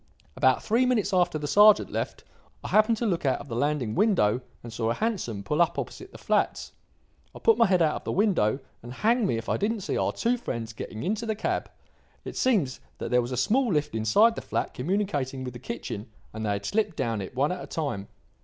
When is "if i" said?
9.37-9.57